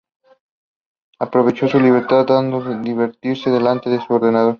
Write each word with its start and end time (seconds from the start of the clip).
Aprovechando 1.19 1.71
su 1.73 1.79
libertad, 1.79 2.25
Dan 2.25 2.51
se 2.63 2.79
divierte 2.79 3.51
delante 3.51 3.87
de 3.91 4.01
su 4.01 4.11
ordenador. 4.11 4.49